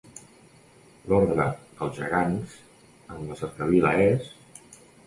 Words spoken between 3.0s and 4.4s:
en la cercavila és: